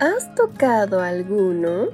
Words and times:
¿Has 0.00 0.32
tocado 0.36 1.00
alguno? 1.00 1.88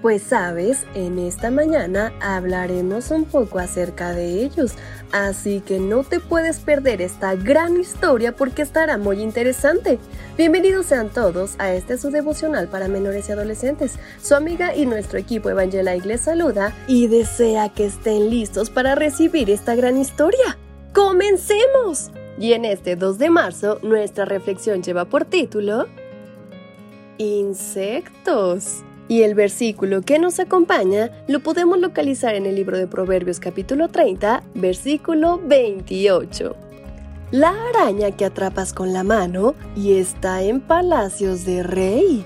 Pues 0.00 0.22
sabes, 0.22 0.86
en 0.94 1.18
esta 1.18 1.50
mañana 1.50 2.12
hablaremos 2.20 3.10
un 3.10 3.24
poco 3.24 3.58
acerca 3.58 4.12
de 4.12 4.44
ellos, 4.44 4.74
así 5.10 5.60
que 5.60 5.80
no 5.80 6.04
te 6.04 6.20
puedes 6.20 6.60
perder 6.60 7.02
esta 7.02 7.34
gran 7.34 7.76
historia 7.76 8.36
porque 8.36 8.62
estará 8.62 8.96
muy 8.96 9.20
interesante. 9.20 9.98
Bienvenidos 10.36 10.86
sean 10.86 11.08
todos 11.08 11.56
a 11.58 11.72
este 11.72 11.98
su 11.98 12.12
devocional 12.12 12.68
para 12.68 12.86
menores 12.86 13.28
y 13.28 13.32
adolescentes. 13.32 13.98
Su 14.22 14.36
amiga 14.36 14.76
y 14.76 14.86
nuestro 14.86 15.18
equipo 15.18 15.50
Evangela 15.50 15.96
les 15.96 16.20
saluda 16.20 16.72
y 16.86 17.08
desea 17.08 17.70
que 17.70 17.86
estén 17.86 18.30
listos 18.30 18.70
para 18.70 18.94
recibir 18.94 19.50
esta 19.50 19.74
gran 19.74 19.96
historia. 19.96 20.56
¡Comencemos! 20.94 22.12
Y 22.38 22.52
en 22.52 22.64
este 22.64 22.94
2 22.94 23.18
de 23.18 23.30
marzo, 23.30 23.80
nuestra 23.82 24.24
reflexión 24.26 24.80
lleva 24.80 25.06
por 25.06 25.24
título 25.24 25.88
insectos. 27.18 28.82
Y 29.08 29.22
el 29.22 29.34
versículo 29.34 30.02
que 30.02 30.18
nos 30.18 30.38
acompaña 30.38 31.10
lo 31.26 31.40
podemos 31.40 31.78
localizar 31.78 32.34
en 32.34 32.46
el 32.46 32.54
libro 32.54 32.76
de 32.76 32.86
Proverbios 32.86 33.40
capítulo 33.40 33.88
30, 33.88 34.42
versículo 34.54 35.40
28. 35.44 36.54
La 37.30 37.54
araña 37.74 38.10
que 38.10 38.24
atrapas 38.24 38.72
con 38.72 38.92
la 38.92 39.04
mano 39.04 39.54
y 39.76 39.94
está 39.94 40.42
en 40.42 40.60
palacios 40.60 41.44
de 41.44 41.62
rey. 41.62 42.24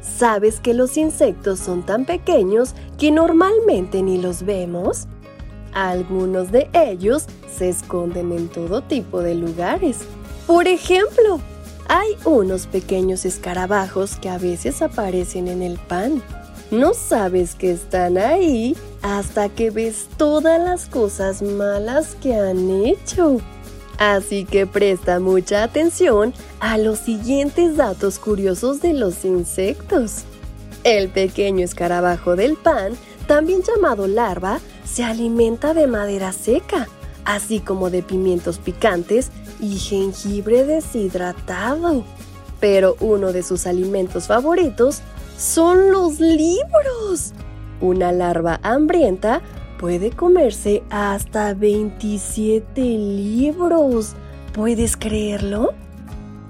¿Sabes 0.00 0.60
que 0.60 0.74
los 0.74 0.96
insectos 0.96 1.60
son 1.60 1.84
tan 1.84 2.04
pequeños 2.04 2.74
que 2.98 3.10
normalmente 3.10 4.02
ni 4.02 4.18
los 4.20 4.44
vemos? 4.44 5.06
Algunos 5.72 6.50
de 6.50 6.68
ellos 6.72 7.26
se 7.56 7.68
esconden 7.68 8.32
en 8.32 8.48
todo 8.48 8.82
tipo 8.82 9.20
de 9.20 9.34
lugares. 9.34 10.00
Por 10.46 10.66
ejemplo, 10.66 11.40
hay 11.90 12.16
unos 12.24 12.68
pequeños 12.68 13.24
escarabajos 13.24 14.14
que 14.14 14.28
a 14.28 14.38
veces 14.38 14.80
aparecen 14.80 15.48
en 15.48 15.60
el 15.60 15.76
pan. 15.76 16.22
No 16.70 16.94
sabes 16.94 17.56
que 17.56 17.72
están 17.72 18.16
ahí 18.16 18.76
hasta 19.02 19.48
que 19.48 19.72
ves 19.72 20.06
todas 20.16 20.62
las 20.62 20.86
cosas 20.86 21.42
malas 21.42 22.16
que 22.22 22.36
han 22.36 22.70
hecho. 22.86 23.38
Así 23.98 24.44
que 24.44 24.68
presta 24.68 25.18
mucha 25.18 25.64
atención 25.64 26.32
a 26.60 26.78
los 26.78 27.00
siguientes 27.00 27.76
datos 27.76 28.20
curiosos 28.20 28.80
de 28.80 28.92
los 28.94 29.24
insectos. 29.24 30.22
El 30.84 31.08
pequeño 31.08 31.64
escarabajo 31.64 32.36
del 32.36 32.54
pan, 32.54 32.92
también 33.26 33.62
llamado 33.64 34.06
larva, 34.06 34.60
se 34.84 35.02
alimenta 35.02 35.74
de 35.74 35.88
madera 35.88 36.32
seca, 36.32 36.86
así 37.24 37.58
como 37.58 37.90
de 37.90 38.04
pimientos 38.04 38.58
picantes 38.58 39.32
y 39.60 39.78
jengibre 39.78 40.64
deshidratado. 40.64 42.04
Pero 42.60 42.96
uno 43.00 43.32
de 43.32 43.42
sus 43.42 43.66
alimentos 43.66 44.26
favoritos 44.26 45.00
son 45.36 45.92
los 45.92 46.20
libros. 46.20 47.32
Una 47.80 48.12
larva 48.12 48.60
hambrienta 48.62 49.40
puede 49.78 50.10
comerse 50.10 50.82
hasta 50.90 51.54
27 51.54 52.80
libros. 52.82 54.14
¿Puedes 54.52 54.96
creerlo? 54.96 55.72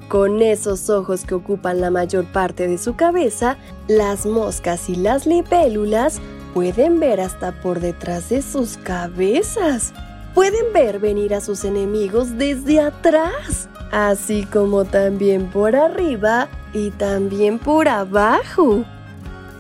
Con 0.08 0.42
esos 0.42 0.90
ojos 0.90 1.24
que 1.24 1.34
ocupan 1.34 1.80
la 1.80 1.92
mayor 1.92 2.24
parte 2.32 2.66
de 2.66 2.78
su 2.78 2.96
cabeza, 2.96 3.56
las 3.86 4.26
moscas 4.26 4.88
y 4.88 4.96
las 4.96 5.24
libélulas 5.24 6.20
pueden 6.52 6.98
ver 6.98 7.20
hasta 7.20 7.60
por 7.60 7.78
detrás 7.78 8.30
de 8.30 8.42
sus 8.42 8.76
cabezas 8.78 9.92
pueden 10.34 10.72
ver 10.72 10.98
venir 10.98 11.34
a 11.34 11.40
sus 11.40 11.64
enemigos 11.64 12.36
desde 12.36 12.80
atrás, 12.80 13.68
así 13.90 14.44
como 14.44 14.84
también 14.84 15.50
por 15.50 15.76
arriba 15.76 16.48
y 16.72 16.90
también 16.90 17.58
por 17.58 17.88
abajo. 17.88 18.84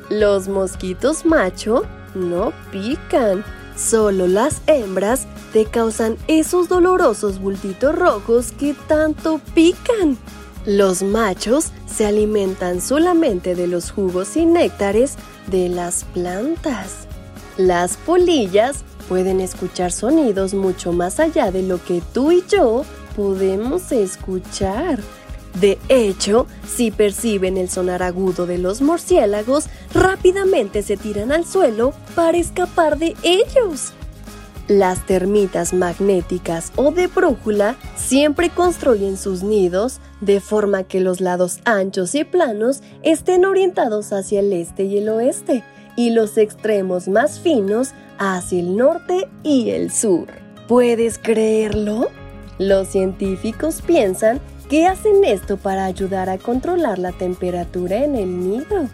Los 0.08 0.48
mosquitos 0.48 1.24
macho 1.24 1.82
no 2.14 2.52
pican, 2.72 3.44
solo 3.76 4.26
las 4.26 4.60
hembras 4.66 5.26
te 5.52 5.64
causan 5.66 6.16
esos 6.28 6.68
dolorosos 6.68 7.40
bultitos 7.40 7.94
rojos 7.94 8.52
que 8.52 8.74
tanto 8.86 9.40
pican. 9.54 10.16
Los 10.66 11.02
machos 11.02 11.72
se 11.86 12.06
alimentan 12.06 12.80
solamente 12.80 13.54
de 13.54 13.66
los 13.66 13.90
jugos 13.90 14.36
y 14.36 14.46
néctares 14.46 15.16
de 15.46 15.68
las 15.68 16.04
plantas. 16.04 17.06
Las 17.56 17.96
polillas 17.96 18.84
pueden 19.10 19.40
escuchar 19.40 19.90
sonidos 19.90 20.54
mucho 20.54 20.92
más 20.92 21.18
allá 21.18 21.50
de 21.50 21.64
lo 21.64 21.82
que 21.82 22.00
tú 22.14 22.30
y 22.30 22.44
yo 22.48 22.84
podemos 23.16 23.90
escuchar. 23.90 25.00
De 25.60 25.78
hecho, 25.88 26.46
si 26.64 26.92
perciben 26.92 27.56
el 27.56 27.68
sonar 27.68 28.04
agudo 28.04 28.46
de 28.46 28.58
los 28.58 28.80
murciélagos, 28.80 29.66
rápidamente 29.92 30.84
se 30.84 30.96
tiran 30.96 31.32
al 31.32 31.44
suelo 31.44 31.92
para 32.14 32.38
escapar 32.38 32.98
de 32.98 33.16
ellos. 33.24 33.94
Las 34.68 35.04
termitas 35.06 35.74
magnéticas 35.74 36.70
o 36.76 36.92
de 36.92 37.08
brújula 37.08 37.74
siempre 37.96 38.48
construyen 38.48 39.16
sus 39.16 39.42
nidos 39.42 39.98
de 40.20 40.38
forma 40.38 40.84
que 40.84 41.00
los 41.00 41.20
lados 41.20 41.58
anchos 41.64 42.14
y 42.14 42.22
planos 42.22 42.80
estén 43.02 43.44
orientados 43.44 44.12
hacia 44.12 44.38
el 44.38 44.52
este 44.52 44.84
y 44.84 44.98
el 44.98 45.08
oeste, 45.08 45.64
y 45.96 46.10
los 46.10 46.38
extremos 46.38 47.08
más 47.08 47.40
finos 47.40 47.92
hacia 48.18 48.60
el 48.60 48.76
norte 48.76 49.28
y 49.42 49.70
el 49.70 49.90
sur. 49.90 50.28
¿Puedes 50.68 51.18
creerlo? 51.18 52.08
Los 52.58 52.88
científicos 52.88 53.82
piensan 53.82 54.40
que 54.68 54.86
hacen 54.86 55.24
esto 55.24 55.56
para 55.56 55.84
ayudar 55.84 56.30
a 56.30 56.38
controlar 56.38 56.98
la 56.98 57.12
temperatura 57.12 58.04
en 58.04 58.14
el 58.14 58.40
nido. 58.40 58.88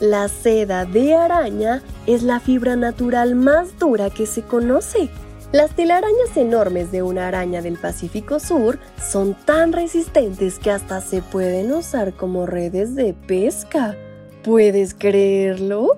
La 0.00 0.28
seda 0.28 0.84
de 0.84 1.14
araña 1.14 1.82
es 2.06 2.22
la 2.22 2.38
fibra 2.38 2.76
natural 2.76 3.34
más 3.34 3.78
dura 3.78 4.10
que 4.10 4.26
se 4.26 4.42
conoce. 4.42 5.08
Las 5.52 5.70
telarañas 5.70 6.36
enormes 6.36 6.92
de 6.92 7.02
una 7.02 7.28
araña 7.28 7.62
del 7.62 7.78
Pacífico 7.78 8.40
Sur 8.40 8.78
son 9.00 9.34
tan 9.46 9.72
resistentes 9.72 10.58
que 10.58 10.70
hasta 10.70 11.00
se 11.00 11.22
pueden 11.22 11.72
usar 11.72 12.12
como 12.12 12.44
redes 12.44 12.94
de 12.94 13.14
pesca. 13.14 13.96
¿Puedes 14.42 14.92
creerlo? 14.92 15.96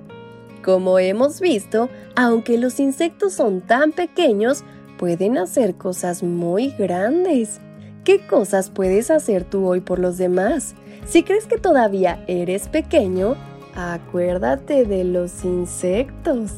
Como 0.68 0.98
hemos 0.98 1.40
visto, 1.40 1.88
aunque 2.14 2.58
los 2.58 2.78
insectos 2.78 3.32
son 3.32 3.62
tan 3.62 3.90
pequeños, 3.90 4.64
pueden 4.98 5.38
hacer 5.38 5.76
cosas 5.76 6.22
muy 6.22 6.72
grandes. 6.72 7.58
¿Qué 8.04 8.26
cosas 8.26 8.68
puedes 8.68 9.10
hacer 9.10 9.44
tú 9.44 9.66
hoy 9.66 9.80
por 9.80 9.98
los 9.98 10.18
demás? 10.18 10.74
Si 11.06 11.22
crees 11.22 11.46
que 11.46 11.56
todavía 11.56 12.22
eres 12.26 12.68
pequeño, 12.68 13.34
acuérdate 13.74 14.84
de 14.84 15.04
los 15.04 15.42
insectos. 15.42 16.52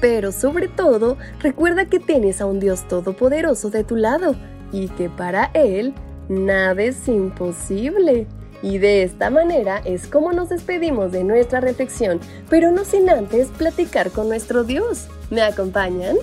Pero 0.00 0.32
sobre 0.32 0.66
todo, 0.66 1.16
recuerda 1.38 1.86
que 1.86 2.00
tienes 2.00 2.40
a 2.40 2.46
un 2.46 2.58
Dios 2.58 2.88
todopoderoso 2.88 3.70
de 3.70 3.84
tu 3.84 3.94
lado 3.94 4.34
y 4.72 4.88
que 4.88 5.08
para 5.08 5.52
Él 5.54 5.94
nada 6.28 6.82
es 6.82 7.06
imposible. 7.06 8.26
Y 8.62 8.78
de 8.78 9.02
esta 9.02 9.28
manera 9.28 9.82
es 9.84 10.06
como 10.06 10.32
nos 10.32 10.48
despedimos 10.48 11.10
de 11.10 11.24
nuestra 11.24 11.60
reflexión, 11.60 12.20
pero 12.48 12.70
no 12.70 12.84
sin 12.84 13.10
antes 13.10 13.48
platicar 13.48 14.10
con 14.10 14.28
nuestro 14.28 14.62
Dios. 14.62 15.08
¿Me 15.30 15.42
acompañan? 15.42 16.16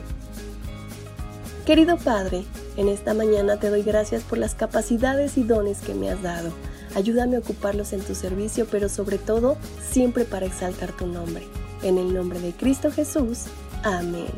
Querido 1.65 1.97
Padre, 1.97 2.45
en 2.77 2.87
esta 2.87 3.13
mañana 3.13 3.57
te 3.57 3.69
doy 3.69 3.83
gracias 3.83 4.23
por 4.23 4.37
las 4.37 4.55
capacidades 4.55 5.37
y 5.37 5.43
dones 5.43 5.81
que 5.81 5.93
me 5.93 6.09
has 6.09 6.21
dado. 6.23 6.51
Ayúdame 6.95 7.35
a 7.35 7.39
ocuparlos 7.39 7.93
en 7.93 8.01
tu 8.01 8.15
servicio, 8.15 8.65
pero 8.71 8.89
sobre 8.89 9.17
todo 9.17 9.57
siempre 9.87 10.25
para 10.25 10.45
exaltar 10.45 10.93
tu 10.93 11.05
nombre. 11.05 11.45
En 11.83 11.97
el 11.97 12.13
nombre 12.13 12.39
de 12.39 12.53
Cristo 12.53 12.91
Jesús. 12.91 13.45
Amén. 13.83 14.31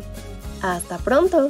Hasta 0.61 0.97
pronto. 0.97 1.49